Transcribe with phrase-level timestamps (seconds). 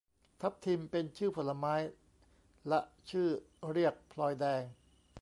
[0.41, 1.75] ทับทิม เป็นชื่อผลไม้
[2.71, 3.27] ละชื่อ
[3.71, 4.63] เรียกพลอยแดง